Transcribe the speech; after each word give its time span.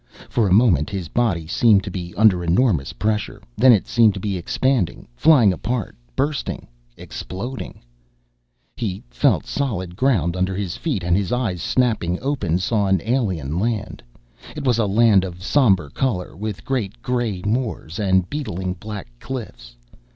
For 0.29 0.47
a 0.49 0.51
moment 0.51 0.89
his 0.89 1.09
body 1.09 1.45
seemed 1.45 1.83
to 1.83 1.91
be 1.91 2.11
under 2.15 2.43
enormous 2.43 2.91
pressure, 2.91 3.39
then 3.55 3.71
it 3.71 3.85
seemed 3.85 4.15
to 4.15 4.19
be 4.19 4.35
expanding, 4.35 5.07
flying 5.15 5.53
apart, 5.53 5.95
bursting, 6.15 6.65
exploding.... 6.97 7.83
He 8.75 9.03
felt 9.11 9.45
solid 9.45 9.95
ground 9.95 10.35
under 10.35 10.55
his 10.55 10.75
feet, 10.75 11.03
and 11.03 11.15
his 11.15 11.31
eyes, 11.31 11.61
snapping 11.61 12.17
open, 12.19 12.57
saw 12.57 12.87
an 12.87 12.99
alien 13.05 13.59
land. 13.59 14.01
It 14.55 14.63
was 14.63 14.79
a 14.79 14.87
land 14.87 15.23
of 15.23 15.43
somber 15.43 15.91
color, 15.91 16.35
with 16.35 16.65
great 16.65 17.03
gray 17.03 17.43
moors, 17.45 17.99
and 17.99 18.27
beetling 18.27 18.73
black 18.79 19.05
cliffs. 19.19 19.75